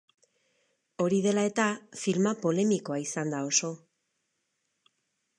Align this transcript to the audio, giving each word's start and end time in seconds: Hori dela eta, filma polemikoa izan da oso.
Hori 1.03 1.17
dela 1.25 1.43
eta, 1.49 1.65
filma 2.03 2.31
polemikoa 2.45 2.97
izan 3.03 3.35
da 3.35 3.43
oso. 3.51 3.69